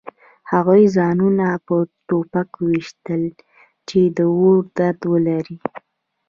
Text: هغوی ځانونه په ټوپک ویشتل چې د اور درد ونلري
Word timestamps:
هغوی 0.51 0.83
ځانونه 0.95 1.47
په 1.65 1.75
ټوپک 2.07 2.49
ویشتل 2.67 3.23
چې 3.87 3.99
د 4.17 4.19
اور 4.35 4.57
درد 4.77 5.01
ونلري 5.11 5.57